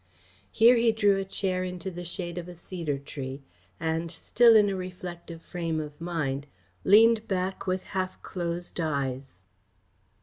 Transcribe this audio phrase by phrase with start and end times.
[0.51, 3.43] Here he drew a chair into the shade of a cedar tree
[3.79, 6.47] and, still in a reflective frame of mind,
[6.83, 9.43] leaned back with half closed eyes.